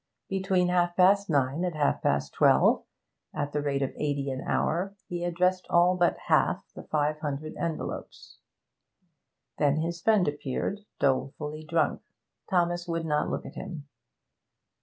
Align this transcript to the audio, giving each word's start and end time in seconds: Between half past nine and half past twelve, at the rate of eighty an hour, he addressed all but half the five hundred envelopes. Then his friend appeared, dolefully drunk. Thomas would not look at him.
Between 0.29 0.69
half 0.69 0.95
past 0.95 1.29
nine 1.29 1.63
and 1.63 1.75
half 1.75 2.01
past 2.01 2.33
twelve, 2.33 2.85
at 3.35 3.53
the 3.53 3.61
rate 3.61 3.83
of 3.83 3.93
eighty 3.95 4.31
an 4.31 4.41
hour, 4.41 4.95
he 5.07 5.23
addressed 5.23 5.67
all 5.69 5.95
but 5.95 6.17
half 6.25 6.65
the 6.73 6.81
five 6.81 7.19
hundred 7.19 7.55
envelopes. 7.55 8.39
Then 9.59 9.75
his 9.75 10.01
friend 10.01 10.27
appeared, 10.27 10.79
dolefully 10.99 11.63
drunk. 11.63 12.01
Thomas 12.49 12.87
would 12.87 13.05
not 13.05 13.29
look 13.29 13.45
at 13.45 13.53
him. 13.53 13.87